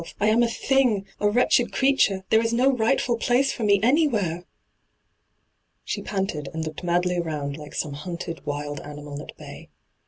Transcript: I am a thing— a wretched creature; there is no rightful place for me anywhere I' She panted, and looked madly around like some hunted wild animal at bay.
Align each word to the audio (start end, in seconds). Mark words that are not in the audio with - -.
I 0.19 0.29
am 0.29 0.41
a 0.41 0.47
thing— 0.49 1.05
a 1.21 1.29
wretched 1.29 1.71
creature; 1.71 2.23
there 2.31 2.41
is 2.41 2.51
no 2.51 2.71
rightful 2.75 3.17
place 3.19 3.51
for 3.53 3.63
me 3.63 3.79
anywhere 3.83 4.39
I' 4.39 4.43
She 5.85 6.01
panted, 6.01 6.49
and 6.55 6.65
looked 6.65 6.83
madly 6.83 7.17
around 7.17 7.55
like 7.55 7.75
some 7.75 7.93
hunted 7.93 8.43
wild 8.43 8.79
animal 8.79 9.21
at 9.21 9.37
bay. 9.37 9.69